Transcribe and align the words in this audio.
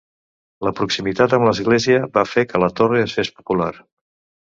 La 0.67 0.73
proximitat 0.79 1.35
amb 1.39 1.47
l'església 1.49 2.01
va 2.19 2.25
fer 2.33 2.47
que 2.51 2.65
la 2.67 2.73
torre 2.83 3.07
es 3.07 3.19
fes 3.21 3.35
popular. 3.41 3.73